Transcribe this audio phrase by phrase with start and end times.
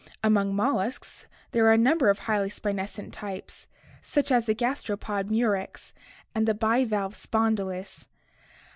[0.23, 3.67] Among molluscs there are a number of highly spinescent types,
[4.01, 5.93] such as the gastropod Murex
[6.33, 8.07] and the bivalve Spondylus.